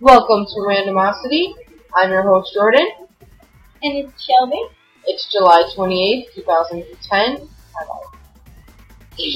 Welcome 0.00 0.46
to 0.46 0.60
Randomosity. 0.64 1.52
I'm 1.94 2.08
your 2.08 2.22
host, 2.22 2.54
Jordan. 2.54 2.88
And 3.82 3.98
it's 4.00 4.24
Shelby. 4.24 4.64
It's 5.04 5.30
July 5.30 5.64
28th, 5.76 6.36
2010. 6.36 7.36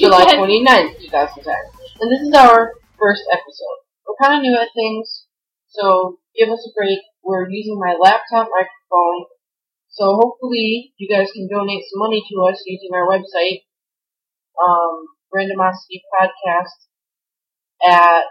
July 0.01 0.25
29th, 0.25 0.97
2010. 1.05 1.53
And 2.01 2.11
this 2.11 2.21
is 2.25 2.33
our 2.33 2.73
first 2.97 3.21
episode. 3.31 3.77
We're 4.07 4.17
kind 4.19 4.37
of 4.37 4.41
new 4.41 4.57
at 4.57 4.69
things, 4.73 5.27
so 5.67 6.17
give 6.35 6.49
us 6.49 6.65
a 6.65 6.73
break. 6.75 6.97
We're 7.21 7.47
using 7.47 7.77
my 7.77 7.93
laptop 8.01 8.49
microphone, 8.49 9.25
so 9.89 10.17
hopefully 10.17 10.95
you 10.97 11.07
guys 11.07 11.29
can 11.31 11.47
donate 11.47 11.83
some 11.93 11.99
money 11.99 12.25
to 12.27 12.41
us 12.49 12.63
using 12.65 12.89
our 12.91 13.05
website, 13.05 13.69
um, 14.57 15.05
Randomosity 15.31 16.01
Podcast 16.09 16.89
at 17.85 18.23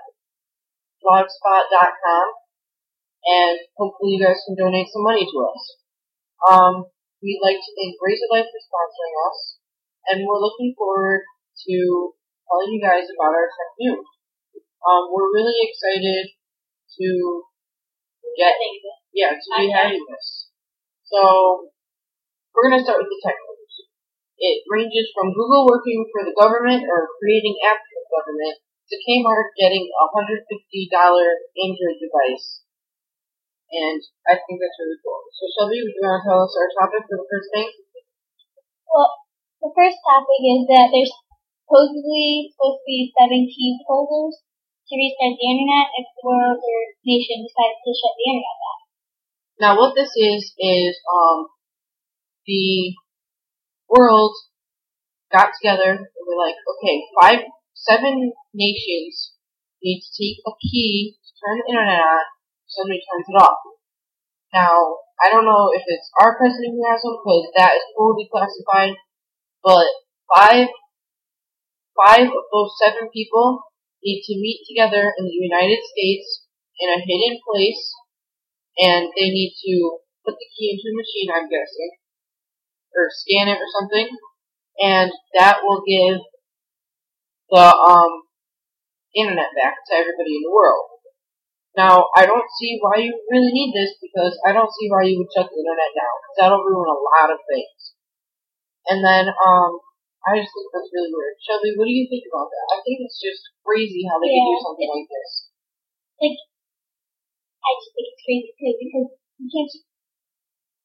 blogspot.com, 1.05 2.27
and 3.29 3.57
hopefully 3.77 4.17
you 4.17 4.21
guys 4.25 4.41
can 4.49 4.57
donate 4.57 4.89
some 4.89 5.05
money 5.05 5.29
to 5.29 5.39
us. 5.45 5.63
Um, 6.49 6.75
we'd 7.21 7.45
like 7.45 7.61
to 7.61 7.71
thank 7.77 8.01
Razor 8.01 8.33
Life 8.33 8.49
for 8.49 8.63
sponsoring 8.65 9.15
us, 9.29 9.39
and 10.09 10.25
we're 10.25 10.41
looking 10.41 10.73
forward 10.73 11.29
to 11.69 11.77
telling 12.49 12.73
you 12.73 12.81
guys 12.81 13.05
about 13.13 13.37
our 13.37 13.49
tech 13.53 13.73
news. 13.77 14.09
Um, 14.85 15.13
we're 15.13 15.33
really 15.33 15.61
excited 15.69 16.33
to 16.33 17.09
get, 18.37 18.57
yeah, 19.13 19.33
to 19.37 19.49
be 19.61 19.73
having 19.73 20.05
this. 20.09 20.49
So, 21.05 21.69
we're 22.53 22.71
gonna 22.71 22.85
start 22.85 23.01
with 23.01 23.13
the 23.13 23.21
tech 23.25 23.37
news. 23.37 23.75
It 24.39 24.63
ranges 24.69 25.09
from 25.15 25.33
Google 25.33 25.67
working 25.67 26.05
for 26.13 26.25
the 26.25 26.37
government 26.37 26.85
or 26.85 27.09
creating 27.21 27.57
apps 27.65 27.83
for 27.87 27.97
the 27.97 28.13
government 28.13 28.57
to 28.91 28.97
Kmart 29.01 29.57
getting 29.57 29.89
a 29.89 30.05
$150 30.13 30.45
Android 30.45 31.99
device. 32.01 32.65
And 33.73 33.99
I 34.29 34.39
think 34.39 34.61
that's 34.61 34.79
really 34.79 35.01
cool. 35.03 35.25
So 35.35 35.45
Shelby, 35.57 35.83
would 35.83 35.97
you 35.97 36.05
want 36.05 36.23
to 36.23 36.25
tell 36.29 36.45
us 36.45 36.55
our 36.55 36.71
topic 36.79 37.03
for 37.09 37.17
the 37.19 37.27
first 37.27 37.49
thing? 37.51 37.69
Well, 38.87 39.11
the 39.65 39.73
first 39.75 39.99
topic 40.05 40.41
is 40.45 40.63
that 40.71 40.93
there's 40.93 41.11
supposedly 41.65 42.53
supposed 42.55 42.85
to 42.85 42.87
be 42.87 43.11
17 43.19 43.83
proposals 43.83 44.45
to 44.87 44.93
restart 44.95 45.35
the 45.35 45.49
internet 45.49 45.89
if 45.97 46.07
the 46.13 46.23
world 46.29 46.61
or 46.61 46.79
nation 47.03 47.41
decides 47.41 47.81
to 47.83 47.91
shut 47.91 48.15
the 48.15 48.27
internet 48.31 48.59
down. 48.61 48.81
Now 49.59 49.73
what 49.81 49.97
this 49.97 50.13
is, 50.13 50.53
is, 50.61 50.95
um, 51.09 51.49
the 52.47 52.93
world 53.89 54.37
got 55.33 55.51
together 55.57 55.99
and 55.99 56.23
we're 56.29 56.39
like, 56.39 56.59
okay, 56.61 56.97
five, 57.19 57.41
seven 57.75 58.33
nations 58.55 59.35
need 59.83 60.01
to 60.01 60.11
take 60.17 60.39
a 60.47 60.53
key 60.63 61.19
to 61.21 61.31
turn 61.43 61.61
the 61.61 61.69
internet 61.71 62.01
on, 62.01 62.25
somebody 62.67 63.03
turns 63.05 63.29
it 63.29 63.39
off. 63.43 63.59
Now, 64.55 65.05
I 65.21 65.31
don't 65.31 65.45
know 65.45 65.71
if 65.75 65.83
it's 65.87 66.11
our 66.23 66.39
president 66.39 66.75
who 66.75 66.87
has 66.89 67.03
one, 67.03 67.19
because 67.21 67.51
that 67.59 67.77
is 67.77 67.87
totally 67.95 68.31
classified, 68.31 68.95
but 69.63 69.87
five, 70.31 70.69
five 71.95 72.27
of 72.27 72.45
those 72.51 72.73
seven 72.81 73.11
people 73.13 73.63
need 74.03 74.23
to 74.27 74.41
meet 74.41 74.65
together 74.67 75.13
in 75.19 75.25
the 75.27 75.39
United 75.39 75.81
States 75.85 76.47
in 76.81 76.89
a 76.91 77.03
hidden 77.03 77.39
place, 77.47 77.95
and 78.79 79.11
they 79.15 79.31
need 79.31 79.55
to 79.55 79.99
put 80.25 80.35
the 80.35 80.51
key 80.57 80.75
into 80.75 80.91
a 80.91 80.99
machine, 80.99 81.31
I'm 81.31 81.49
guessing, 81.49 81.93
or 82.95 83.07
scan 83.11 83.49
it 83.49 83.61
or 83.61 83.71
something, 83.79 84.09
and 84.83 85.13
that 85.39 85.63
will 85.63 85.83
give 85.87 86.21
the 87.51 87.67
um, 87.67 88.13
internet 89.15 89.51
back 89.57 89.77
to 89.89 89.93
everybody 89.95 90.37
in 90.37 90.45
the 90.45 90.53
world. 90.55 90.91
Now, 91.77 92.07
I 92.15 92.27
don't 92.27 92.47
see 92.59 92.79
why 92.81 93.03
you 93.03 93.11
really 93.31 93.51
need 93.51 93.75
this 93.75 93.99
because 93.99 94.39
I 94.47 94.53
don't 94.55 94.71
see 94.71 94.87
why 94.91 95.05
you 95.11 95.19
would 95.19 95.31
shut 95.35 95.51
the 95.51 95.59
internet 95.59 95.93
down 95.95 96.15
because 96.23 96.37
that'll 96.39 96.63
ruin 96.67 96.87
a 96.87 97.01
lot 97.19 97.35
of 97.35 97.43
things. 97.51 97.95
And 98.87 99.03
then, 99.03 99.27
um, 99.29 99.73
I 100.25 100.41
just 100.41 100.53
think 100.55 100.69
that's 100.73 100.93
really 100.95 101.13
weird. 101.13 101.37
Shelby, 101.43 101.77
what 101.77 101.85
do 101.85 101.93
you 101.93 102.09
think 102.09 102.25
about 102.31 102.49
that? 102.49 102.67
I 102.73 102.79
think 102.81 103.05
it's 103.05 103.21
just 103.21 103.43
crazy 103.67 104.07
how 104.09 104.17
they 104.23 104.33
Yeah, 104.33 104.41
can 104.41 104.49
do 104.55 104.59
something 104.65 104.91
like 104.93 105.09
this. 105.11 105.31
Like, 106.23 106.39
I 107.65 107.71
just 107.77 107.91
think 107.93 108.07
it's 108.09 108.23
crazy 108.25 108.53
too 108.57 108.73
because 108.79 109.09
you 109.43 109.47
can't 109.51 109.69
just, 109.69 109.85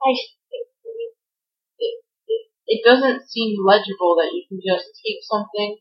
I 0.02 0.10
just 0.12 0.32
think 0.50 0.64
it's 0.66 0.76
crazy. 0.82 1.96
It 2.68 2.82
doesn't 2.86 3.30
seem 3.30 3.58
legible 3.66 4.16
that 4.20 4.32
you 4.34 4.44
can 4.48 4.60
just 4.60 4.92
take 5.02 5.22
something 5.24 5.78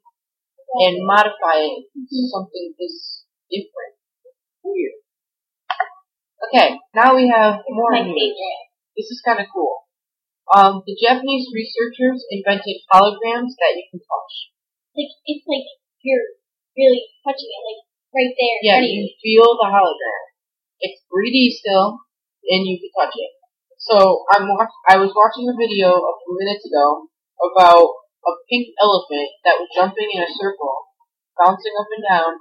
and 0.76 1.00
modify 1.06 1.64
it 1.64 1.88
to 1.92 2.16
something 2.28 2.74
this 2.78 3.24
different. 3.48 3.94
Weird. 4.64 5.00
Okay, 6.48 6.78
now 6.94 7.16
we 7.16 7.28
have 7.28 7.60
more 7.68 7.92
news. 7.98 8.36
This 8.96 9.08
is 9.10 9.22
kind 9.24 9.40
of 9.40 9.46
cool. 9.52 9.88
Um, 10.48 10.80
the 10.86 10.96
Japanese 10.96 11.48
researchers 11.52 12.24
invented 12.32 12.80
holograms 12.88 13.52
that 13.60 13.76
you 13.76 13.84
can 13.92 14.00
touch. 14.00 14.34
Like, 14.96 15.12
it's 15.28 15.44
like 15.44 15.66
you're 16.00 16.24
really 16.76 17.04
touching 17.20 17.52
it, 17.52 17.62
like 17.68 17.82
right 18.16 18.32
there. 18.32 18.58
Yeah, 18.64 18.80
of 18.80 18.88
you 18.88 19.12
feel 19.20 19.56
the 19.60 19.68
hologram. 19.68 20.24
It's 20.80 21.04
3D 21.10 21.52
still, 21.52 22.00
and 22.48 22.64
you 22.64 22.80
can 22.80 22.92
touch 22.96 23.12
it. 23.12 23.32
So 23.78 24.24
I'm 24.32 24.48
watch- 24.48 24.82
I 24.88 24.96
was 24.96 25.12
watching 25.14 25.48
a 25.48 25.54
video 25.56 25.94
a 25.94 26.12
few 26.24 26.32
minutes 26.38 26.64
ago 26.64 27.08
about 27.38 27.88
a 28.26 28.32
pink 28.50 28.74
elephant 28.82 29.30
that 29.44 29.58
was 29.60 29.70
jumping 29.74 30.10
in 30.10 30.22
a 30.22 30.30
circle, 30.38 30.88
bouncing 31.38 31.74
up 31.78 31.88
and 31.90 32.04
down 32.06 32.32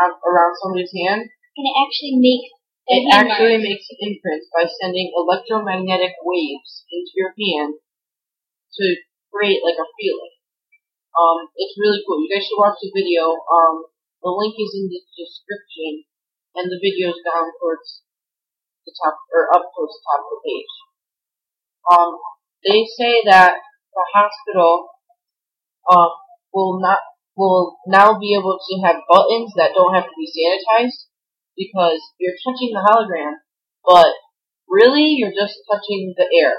um, 0.00 0.12
around 0.22 0.54
somebody's 0.60 0.94
hand. 0.94 1.26
And 1.26 1.64
it 1.66 1.76
actually 1.78 2.18
makes 2.18 2.50
It 2.90 3.02
actually 3.10 3.58
mark. 3.62 3.68
makes 3.70 3.86
imprints 4.02 4.50
by 4.50 4.66
sending 4.66 5.14
electromagnetic 5.14 6.14
waves 6.22 6.84
into 6.90 7.12
your 7.14 7.32
hand 7.34 7.78
to 8.78 8.84
create 9.30 9.62
like 9.62 9.78
a 9.78 9.88
feeling. 9.98 10.34
Um, 11.14 11.46
it's 11.54 11.78
really 11.78 12.02
cool. 12.02 12.18
You 12.22 12.30
guys 12.30 12.42
should 12.42 12.58
watch 12.58 12.78
the 12.82 12.90
video. 12.90 13.38
Um, 13.46 13.86
the 14.18 14.34
link 14.34 14.58
is 14.58 14.74
in 14.74 14.90
the 14.90 14.98
description, 15.14 16.02
and 16.58 16.66
the 16.66 16.80
video 16.82 17.14
is 17.14 17.22
down 17.22 17.54
towards 17.62 18.02
the 18.82 18.92
top 18.98 19.14
or 19.30 19.46
up 19.54 19.62
towards 19.70 19.94
the 19.94 20.02
top 20.10 20.20
of 20.26 20.30
the 20.34 20.40
page. 20.42 20.74
Um, 21.86 22.10
they 22.66 22.82
say 22.98 23.22
that 23.30 23.54
the 23.94 24.04
hospital 24.10 24.90
um 25.90 26.10
will 26.52 26.80
not 26.80 27.00
will 27.36 27.76
now 27.86 28.18
be 28.18 28.34
able 28.38 28.58
to 28.62 28.74
have 28.86 29.02
buttons 29.10 29.50
that 29.58 29.74
don't 29.74 29.94
have 29.94 30.06
to 30.06 30.16
be 30.16 30.30
sanitized 30.30 31.10
because 31.58 31.98
you're 32.18 32.38
touching 32.46 32.70
the 32.70 32.82
hologram, 32.82 33.42
but 33.82 34.14
really 34.70 35.18
you're 35.18 35.34
just 35.34 35.58
touching 35.66 36.14
the 36.14 36.26
air. 36.30 36.54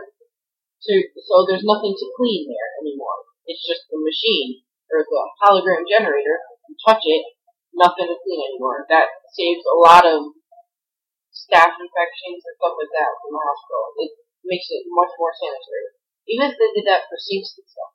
So, 0.84 0.91
so 0.91 1.35
there's 1.47 1.66
nothing 1.66 1.96
to 1.96 2.08
clean 2.19 2.47
there 2.52 2.69
anymore. 2.84 3.24
It's 3.47 3.64
just 3.64 3.88
the 3.88 4.00
machine 4.00 4.68
or 4.91 5.02
the 5.08 5.22
hologram 5.47 5.88
generator. 5.88 6.44
You 6.68 6.75
touch 6.84 7.03
it, 7.08 7.24
nothing 7.72 8.12
to 8.12 8.18
clean 8.19 8.41
anymore. 8.52 8.84
That 8.91 9.08
saves 9.31 9.64
a 9.64 9.80
lot 9.80 10.03
of 10.03 10.35
staph 11.31 11.75
infections 11.80 12.41
and 12.44 12.56
stuff 12.59 12.75
like 12.75 12.91
that 12.91 13.12
from 13.24 13.31
the 13.31 13.44
hospital. 13.44 13.84
It 14.03 14.12
makes 14.44 14.68
it 14.72 14.84
much 14.91 15.12
more 15.16 15.34
sanitary. 15.35 15.96
Even 16.28 16.52
if 16.52 16.56
they 16.59 16.72
did 16.75 16.88
that 16.90 17.08
for 17.08 17.16
sinks 17.16 17.56
and 17.56 17.68
stuff. 17.68 17.94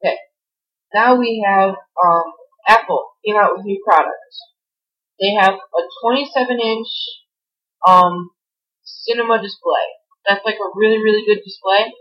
Okay. 0.00 0.16
Now 0.94 1.16
we 1.18 1.44
have 1.46 1.74
um, 1.74 2.26
Apple 2.68 3.14
came 3.24 3.36
out 3.36 3.56
with 3.56 3.66
new 3.66 3.82
products. 3.84 4.38
They 5.20 5.34
have 5.38 5.54
a 5.54 5.82
27 6.02 6.60
inch 6.60 6.90
um, 7.86 8.30
cinema 8.82 9.40
display. 9.40 9.86
That's 10.26 10.44
like 10.44 10.58
a 10.58 10.72
really, 10.74 10.98
really 10.98 11.24
good 11.26 11.42
display. 11.44 11.92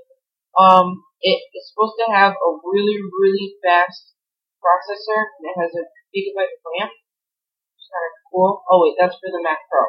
Um, 0.58 1.04
it's 1.22 1.72
supposed 1.72 1.98
to 2.00 2.14
have 2.14 2.34
a 2.34 2.50
really, 2.64 3.00
really 3.00 3.56
fast 3.64 4.14
processor, 4.60 5.22
and 5.40 5.44
it 5.50 5.56
has 5.60 5.72
a 5.76 5.84
gigabyte 6.14 6.54
of 6.54 6.64
RAM. 6.64 6.90
Is 6.90 7.88
kind 7.90 8.06
of 8.08 8.14
cool. 8.32 8.64
Oh 8.70 8.80
wait, 8.84 8.96
that's 9.00 9.16
for 9.20 9.32
the 9.32 9.44
Mac 9.44 9.60
Pro. 9.68 9.84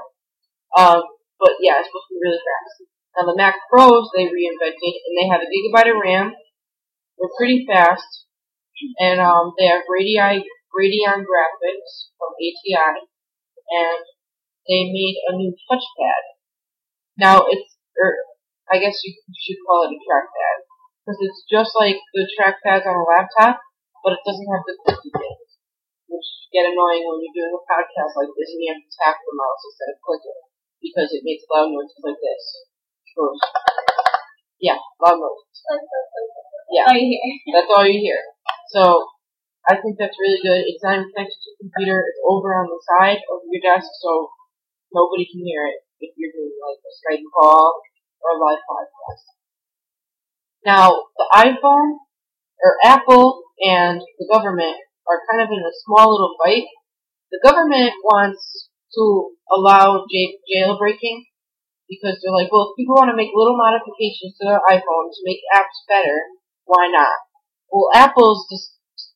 Um, 0.75 1.03
but 1.39 1.59
yeah, 1.61 1.79
it's 1.79 1.91
supposed 1.91 2.11
to 2.11 2.15
be 2.19 2.23
really 2.23 2.43
fast. 2.43 2.75
Now 3.15 3.31
the 3.31 3.39
Mac 3.39 3.55
Pros 3.71 4.11
they 4.15 4.27
reinvented, 4.27 4.95
and 5.07 5.15
they 5.15 5.27
have 5.31 5.43
a 5.43 5.51
gigabyte 5.51 5.91
of 5.91 6.01
RAM. 6.03 6.35
They're 7.19 7.37
pretty 7.39 7.67
fast, 7.67 8.27
and 9.01 9.21
um, 9.21 9.55
they 9.59 9.67
have 9.67 9.83
Radeon 9.91 10.43
Radeon 10.75 11.21
graphics 11.25 12.11
from 12.19 12.33
ATI, 12.39 12.97
and 13.71 14.03
they 14.69 14.91
made 14.91 15.17
a 15.29 15.37
new 15.37 15.55
touchpad. 15.71 16.23
Now 17.19 17.47
it's, 17.49 17.77
or 17.99 18.11
I 18.71 18.79
guess 18.79 18.99
you 19.05 19.15
should 19.15 19.63
call 19.67 19.87
it 19.87 19.95
a 19.95 20.01
trackpad, 20.03 20.57
because 21.03 21.19
it's 21.23 21.43
just 21.51 21.73
like 21.79 21.99
the 22.15 22.27
trackpads 22.39 22.87
on 22.87 22.97
a 22.99 23.05
laptop, 23.07 23.61
but 24.03 24.15
it 24.19 24.23
doesn't 24.27 24.51
have 24.51 24.65
the 24.67 24.77
clicky 24.83 25.11
things, 25.15 25.49
which 26.11 26.29
get 26.53 26.67
annoying 26.71 27.07
when 27.07 27.23
you're 27.23 27.39
doing 27.39 27.55
a 27.55 27.63
podcast 27.71 28.15
like 28.19 28.33
this 28.35 28.51
and 28.55 28.63
you 28.63 28.71
have 28.75 28.83
to 28.83 28.93
tap 29.03 29.17
the 29.23 29.35
mouse 29.35 29.63
instead 29.67 29.91
of 29.95 29.99
clicking, 30.03 30.41
because 30.83 31.11
it 31.15 31.23
makes 31.27 31.47
loud 31.51 31.71
noises 31.71 32.03
like 32.03 32.19
this. 32.23 32.43
Yeah, 34.61 34.79
loud 35.01 35.21
noises. 35.21 36.54
Yeah. 36.71 36.85
Oh, 36.89 36.95
you 36.97 37.19
hear. 37.19 37.53
That's 37.55 37.73
all 37.73 37.87
you 37.87 38.01
hear. 38.01 38.21
So, 38.73 39.07
I 39.69 39.81
think 39.81 39.97
that's 39.97 40.17
really 40.21 40.41
good. 40.45 40.61
It's 40.69 40.85
not 40.85 41.01
even 41.01 41.09
connected 41.13 41.41
to 41.41 41.49
the 41.57 41.61
computer. 41.65 42.05
It's 42.05 42.21
over 42.29 42.53
on 42.53 42.69
the 42.69 42.81
side 42.85 43.21
of 43.33 43.41
your 43.49 43.65
desk, 43.65 43.89
so 44.05 44.29
nobody 44.93 45.25
can 45.25 45.41
hear 45.41 45.65
it 45.73 45.81
if 46.01 46.13
you're 46.21 46.33
doing 46.37 46.53
like 46.61 46.81
a 46.85 46.93
Skype 47.01 47.25
call 47.33 47.81
or 48.21 48.29
a 48.37 48.41
live 48.41 48.61
podcast. 48.69 49.25
Now, 50.65 51.09
the 51.17 51.29
iPhone, 51.33 52.01
or 52.63 52.77
Apple 52.85 53.43
and 53.61 54.01
the 54.19 54.29
government 54.33 54.77
are 55.09 55.21
kind 55.31 55.43
of 55.43 55.49
in 55.53 55.61
a 55.61 55.79
small 55.85 56.13
little 56.13 56.37
fight. 56.43 56.65
The 57.33 57.41
government 57.45 57.93
wants 58.05 58.69
to 58.95 59.33
allow 59.53 60.05
jailbreaking 60.09 61.25
because 61.89 62.17
they're 62.21 62.33
like, 62.33 62.53
well, 62.53 62.73
if 62.73 62.77
people 62.77 62.97
want 62.97 63.11
to 63.11 63.17
make 63.17 63.33
little 63.35 63.57
modifications 63.57 64.37
to 64.41 64.49
their 64.49 64.61
iPhone 64.65 65.13
to 65.13 65.21
make 65.25 65.41
apps 65.53 65.77
better, 65.89 66.17
why 66.65 66.89
not? 66.89 67.15
Well, 67.71 67.91
Apple's 67.95 68.47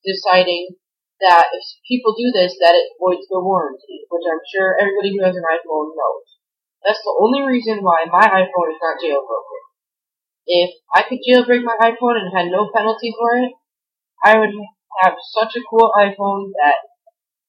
deciding 0.04 0.76
that 1.20 1.50
if 1.50 1.64
people 1.86 2.14
do 2.14 2.30
this, 2.30 2.54
that 2.62 2.78
it 2.78 2.94
voids 2.98 3.26
their 3.26 3.42
warranty, 3.42 4.06
which 4.10 4.26
I'm 4.26 4.42
sure 4.54 4.78
everybody 4.78 5.14
who 5.14 5.24
has 5.26 5.34
an 5.34 5.46
iPhone 5.46 5.94
knows. 5.94 6.26
That's 6.86 7.02
the 7.02 7.16
only 7.18 7.42
reason 7.42 7.82
why 7.82 8.06
my 8.06 8.22
iPhone 8.22 8.70
is 8.70 8.80
not 8.82 9.02
jailbroken. 9.02 9.62
If 10.46 10.70
I 10.94 11.02
could 11.04 11.20
jailbreak 11.20 11.66
my 11.66 11.76
iPhone 11.82 12.16
and 12.16 12.32
had 12.32 12.48
no 12.48 12.70
penalty 12.72 13.12
for 13.18 13.36
it, 13.36 13.52
I 14.24 14.38
would 14.38 14.54
have 15.02 15.14
such 15.34 15.54
a 15.58 15.66
cool 15.68 15.90
iPhone 15.98 16.54
that 16.56 16.78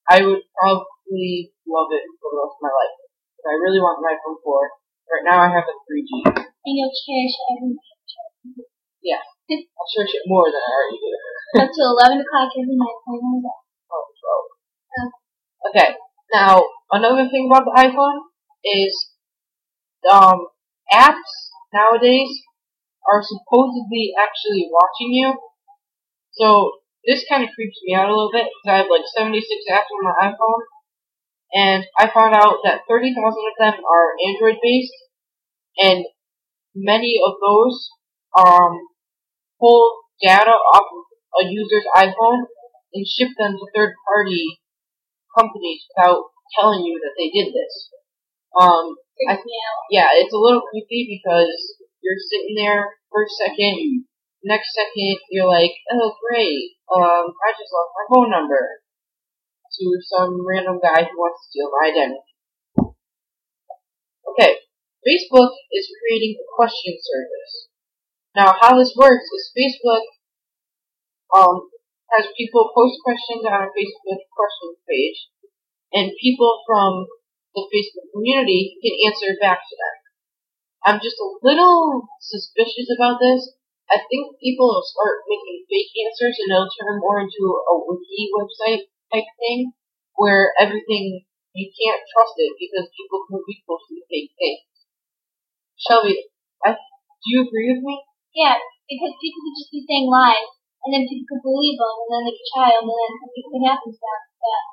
I 0.10 0.26
would 0.26 0.42
probably 0.58 1.54
love 1.70 1.90
it 1.94 2.04
for 2.18 2.30
the 2.34 2.42
rest 2.42 2.58
of 2.58 2.66
my 2.66 2.74
life. 2.74 2.96
But 3.38 3.54
I 3.54 3.62
really 3.62 3.80
want 3.80 4.02
an 4.02 4.10
iPhone 4.10 4.42
4. 4.42 4.70
Right 5.10 5.26
now 5.26 5.40
I 5.46 5.50
have 5.54 5.66
a 5.66 5.76
3G. 5.86 6.12
And 6.34 6.74
you'll 6.78 6.94
cherish 6.94 7.36
every 7.54 7.78
night. 7.78 8.66
Yeah. 9.02 9.24
I'll 9.50 9.90
cherish 9.90 10.14
it 10.14 10.30
more 10.30 10.46
than 10.46 10.62
I 10.62 10.72
already 10.78 11.00
do. 11.02 11.10
Up 11.66 11.70
to 11.74 11.82
11 11.82 12.22
o'clock 12.22 12.50
every 12.54 12.78
night. 12.78 13.00
the 13.06 13.50
Oh, 13.90 14.06
bro. 14.22 14.36
Okay. 15.70 15.98
Now, 16.34 16.62
another 16.92 17.26
thing 17.30 17.50
about 17.50 17.66
the 17.66 17.74
iPhone 17.74 18.30
is 18.64 18.94
um, 20.06 20.48
apps 20.94 21.50
nowadays 21.74 22.30
are 23.10 23.24
supposedly 23.26 24.14
actually 24.14 24.70
watching 24.70 25.14
you. 25.14 25.34
So 26.34 26.78
this 27.06 27.26
kind 27.28 27.44
of 27.44 27.50
creeps 27.56 27.80
me 27.84 27.96
out 27.96 28.10
a 28.10 28.14
little 28.14 28.32
bit 28.32 28.46
because 28.46 28.70
I 28.70 28.78
have 28.78 28.92
like 28.92 29.08
76 29.18 29.42
apps 29.72 29.90
on 29.90 30.06
my 30.06 30.30
iPhone, 30.30 30.64
and 31.54 31.84
I 31.98 32.12
found 32.14 32.36
out 32.36 32.62
that 32.64 32.86
30,000 32.88 33.18
of 33.18 33.56
them 33.58 33.82
are 33.84 34.14
Android 34.30 34.62
based, 34.62 34.94
and 35.80 36.06
many 36.76 37.20
of 37.26 37.34
those 37.42 37.90
um 38.38 38.78
pull 39.60 40.08
data 40.22 40.52
off 40.52 40.88
a 41.40 41.46
user's 41.46 41.86
iPhone 41.96 42.48
and 42.94 43.06
ship 43.06 43.30
them 43.38 43.54
to 43.54 43.66
third 43.76 43.94
party 44.08 44.60
companies 45.38 45.86
without 45.94 46.32
telling 46.58 46.84
you 46.84 47.00
that 47.04 47.14
they 47.18 47.30
did 47.30 47.54
this. 47.54 47.90
Um, 48.60 48.98
I, 49.30 49.36
Freaks 49.38 49.46
me 49.46 49.56
out. 49.62 49.84
yeah, 49.92 50.10
it's 50.16 50.34
a 50.34 50.42
little 50.42 50.66
creepy 50.66 51.22
because 51.22 51.54
you're 52.02 52.18
sitting 52.18 52.56
there 52.58 52.98
for 53.12 53.24
a 53.24 53.30
second, 53.30 54.06
next 54.44 54.74
second 54.74 55.20
you're 55.30 55.48
like, 55.48 55.76
oh 55.92 56.16
great, 56.18 56.80
um, 56.90 57.30
I 57.30 57.54
just 57.54 57.70
lost 57.70 57.94
my 57.94 58.06
phone 58.10 58.32
number 58.32 58.82
to 59.78 59.86
some 60.10 60.42
random 60.48 60.80
guy 60.82 61.06
who 61.06 61.16
wants 61.16 61.46
to 61.46 61.50
steal 61.52 61.70
my 61.70 61.94
identity. 61.94 62.26
Okay, 64.34 64.58
Facebook 65.06 65.54
is 65.72 65.94
creating 66.02 66.36
a 66.42 66.46
question 66.58 66.98
service. 66.98 67.69
Now, 68.36 68.54
how 68.62 68.78
this 68.78 68.94
works 68.96 69.26
is 69.26 69.54
Facebook 69.58 70.06
um, 71.34 71.70
has 72.14 72.26
people 72.38 72.72
post 72.74 72.98
questions 73.04 73.46
on 73.46 73.66
a 73.66 73.74
Facebook 73.74 74.22
questions 74.34 74.78
page, 74.86 75.20
and 75.94 76.14
people 76.22 76.62
from 76.66 77.06
the 77.56 77.66
Facebook 77.74 78.10
community 78.14 78.78
can 78.82 78.94
answer 79.10 79.34
back 79.42 79.62
to 79.66 79.76
them. 79.76 79.96
I'm 80.86 81.00
just 81.02 81.18
a 81.18 81.30
little 81.42 82.08
suspicious 82.22 82.88
about 82.94 83.20
this. 83.20 83.54
I 83.90 83.98
think 84.06 84.38
people 84.38 84.70
will 84.70 84.86
start 84.86 85.26
making 85.26 85.66
fake 85.66 85.92
answers 86.06 86.38
and 86.38 86.54
it'll 86.54 86.70
turn 86.70 87.02
more 87.02 87.20
into 87.26 87.42
a 87.42 87.74
wiki 87.90 88.30
website 88.38 88.86
type 89.10 89.26
thing 89.42 89.74
where 90.14 90.54
everything 90.62 91.26
you 91.58 91.68
can't 91.74 92.06
trust 92.14 92.38
it 92.38 92.54
because 92.62 92.94
people 92.94 93.26
can 93.26 93.42
be 93.50 93.66
posting 93.66 94.06
fake 94.06 94.32
things. 94.38 94.62
Shelby, 95.76 96.30
I, 96.64 96.78
do 96.78 97.28
you 97.34 97.48
agree 97.50 97.74
with 97.74 97.82
me? 97.82 97.98
Yeah, 98.40 98.56
because 98.88 99.20
people 99.20 99.44
could 99.44 99.58
just 99.60 99.76
be 99.76 99.84
saying 99.84 100.08
lies, 100.08 100.48
and 100.88 100.96
then 100.96 101.04
people 101.12 101.28
could 101.28 101.44
believe 101.44 101.76
them, 101.76 101.92
and 101.92 102.08
then 102.08 102.24
they 102.24 102.40
could 102.40 102.56
them, 102.56 102.88
and 102.88 102.96
then 102.96 103.12
something 103.20 103.46
could 103.52 103.68
happen 103.68 103.92
to 103.92 104.00
them. 104.00 104.22
Yeah. 104.40 104.64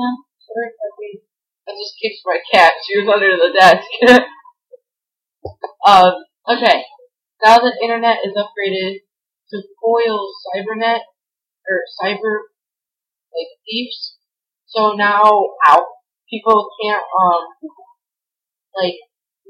Yeah. 0.00 0.14
Sorry, 0.40 0.68
Shelby. 0.72 1.12
I 1.68 1.70
just 1.76 2.00
kicked 2.00 2.24
my 2.24 2.40
cat. 2.48 2.72
She 2.80 2.96
was 2.96 3.12
under 3.12 3.36
the 3.36 3.52
desk. 3.52 3.84
um, 5.92 6.14
okay. 6.48 6.88
Now 7.44 7.60
the 7.60 7.76
internet 7.82 8.24
is 8.24 8.32
upgraded 8.40 9.04
to 9.52 9.56
foil 9.76 10.32
cybernet 10.48 11.04
or 11.68 11.76
cyber 12.00 12.48
like 13.36 13.52
thieves. 13.68 14.16
So 14.66 14.96
now 14.96 15.52
ow, 15.68 15.86
people 16.30 16.72
can't 16.80 17.04
um 17.04 17.42
like 18.74 18.96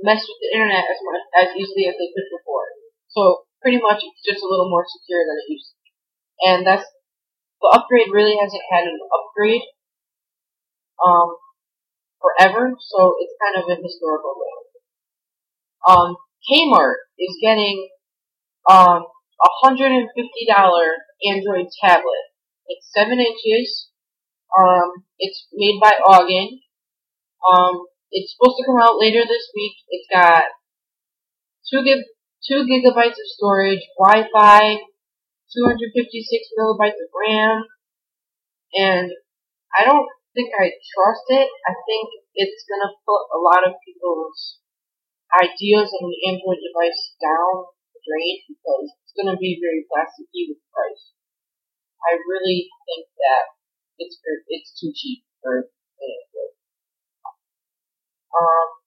mess 0.02 0.26
with 0.26 0.40
the 0.42 0.50
internet 0.58 0.90
as 0.90 0.98
much 1.06 1.22
as 1.38 1.48
easily 1.56 1.86
as 1.86 1.94
they 1.94 2.10
could 2.10 2.26
before. 2.34 2.81
So 3.14 3.44
pretty 3.60 3.78
much 3.78 4.02
it's 4.02 4.24
just 4.24 4.42
a 4.42 4.48
little 4.48 4.68
more 4.68 4.84
secure 4.88 5.22
than 5.24 5.38
it 5.44 5.52
used 5.52 5.68
to 5.70 5.76
be. 5.80 5.90
And 6.48 6.66
that's 6.66 6.86
the 7.60 7.70
upgrade 7.78 8.10
really 8.10 8.36
hasn't 8.40 8.62
had 8.72 8.84
an 8.84 8.98
upgrade 9.14 9.62
um 11.04 11.36
forever, 12.20 12.74
so 12.78 13.14
it's 13.18 13.34
kind 13.42 13.56
of 13.58 13.66
a 13.70 13.82
historical 13.82 14.34
thing. 14.38 14.58
Um, 15.88 16.16
Kmart 16.46 17.06
is 17.18 17.38
getting 17.42 17.88
um 18.70 19.02
a 19.42 19.50
hundred 19.62 19.90
and 19.92 20.08
fifty 20.14 20.46
dollar 20.46 21.02
Android 21.26 21.66
tablet. 21.80 22.24
It's 22.66 22.88
seven 22.94 23.18
inches. 23.18 23.88
Um, 24.56 25.04
it's 25.18 25.46
made 25.52 25.80
by 25.80 25.92
Augen. 26.06 26.60
Um, 27.42 27.86
it's 28.10 28.34
supposed 28.36 28.58
to 28.58 28.66
come 28.66 28.80
out 28.80 28.98
later 28.98 29.22
this 29.26 29.50
week. 29.54 29.72
It's 29.88 30.06
got 30.12 30.44
two 31.70 31.82
gig 31.82 32.04
two 32.46 32.66
gigabytes 32.66 33.18
of 33.18 33.28
storage, 33.38 33.82
Wi-Fi, 33.98 34.82
256 35.52 36.58
millibytes 36.58 36.98
of 36.98 37.10
RAM, 37.14 37.64
and 38.74 39.08
I 39.72 39.84
don't 39.84 40.08
think 40.34 40.50
I 40.56 40.72
trust 40.74 41.26
it. 41.28 41.48
I 41.68 41.74
think 41.86 42.08
it's 42.34 42.64
gonna 42.64 42.92
put 43.04 43.22
a 43.36 43.40
lot 43.40 43.68
of 43.68 43.76
people's 43.84 44.58
ideas 45.32 45.92
on 45.92 46.08
the 46.08 46.20
Android 46.28 46.60
device 46.60 47.16
down 47.20 47.68
the 47.92 48.00
drain 48.04 48.36
because 48.48 48.92
it's 49.04 49.14
gonna 49.16 49.36
be 49.36 49.60
very 49.60 49.84
plasticky 49.88 50.50
with 50.50 50.60
price. 50.72 51.12
I 52.02 52.18
really 52.26 52.68
think 52.88 53.06
that 53.22 53.44
it's 53.98 54.18
it's 54.48 54.72
too 54.74 54.92
cheap 54.96 55.22
for 55.40 55.62
an 55.62 55.68
Android. 56.00 56.56
Um, 58.32 58.81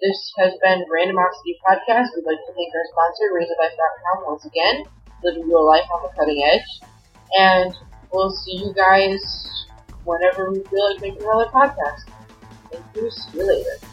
this 0.00 0.32
has 0.38 0.52
been 0.62 0.84
Randomosity 0.88 1.60
Podcast. 1.66 2.08
We'd 2.16 2.24
like 2.24 2.40
to 2.46 2.52
thank 2.54 2.72
our 2.74 2.86
sponsor, 2.90 3.24
RazorLife.com, 3.36 4.24
once 4.26 4.44
again, 4.44 4.84
living 5.22 5.48
your 5.48 5.64
life 5.64 5.84
on 5.94 6.02
the 6.02 6.08
cutting 6.16 6.42
edge. 6.44 6.88
And 7.36 7.74
we'll 8.12 8.30
see 8.30 8.56
you 8.56 8.72
guys 8.74 9.20
whenever 10.04 10.50
we 10.50 10.62
feel 10.64 10.92
like 10.92 11.00
making 11.00 11.22
another 11.22 11.50
podcast. 11.50 12.08
Thank 12.72 12.84
you. 12.96 13.10
See 13.10 13.38
you 13.38 13.46
later. 13.46 13.89